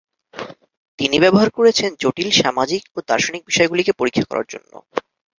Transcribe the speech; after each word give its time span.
তিনি 0.99 1.17
ব্যবহার 1.19 1.49
করেছেন 1.57 1.89
জটিল 2.01 2.29
সামাজিক 2.41 2.83
ও 2.91 3.09
দার্শনিক 3.09 3.41
বিষয়গুলিকে 3.45 3.91
পরীক্ষা 3.93 4.25
করার 4.29 4.47
জন্য। 4.53 4.71